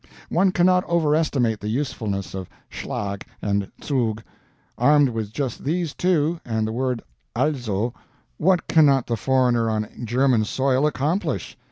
One 0.29 0.51
cannot 0.51 0.83
overestimate 0.89 1.59
the 1.59 1.67
usefulness 1.69 2.33
of 2.33 2.49
SCHLAG 2.71 3.23
and 3.39 3.71
ZUG. 3.83 4.23
Armed 4.75 5.15
just 5.31 5.59
with 5.59 5.65
these 5.67 5.93
two, 5.93 6.39
and 6.43 6.65
the 6.65 6.71
word 6.71 7.03
ALSO, 7.35 7.93
what 8.37 8.67
cannot 8.67 9.05
the 9.05 9.15
foreigner 9.15 9.69
on 9.69 9.87
German 10.03 10.43
soil 10.45 10.87
accomplish? 10.87 11.55